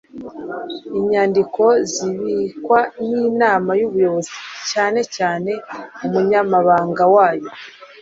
[0.99, 4.31] inyandiko zibikwa n'inama y'ubuyobozi
[4.71, 5.51] cyane cyane
[6.05, 7.49] umunyamabanga wayo